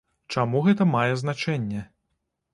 [0.35, 1.87] Чаму гэта мае значэнне?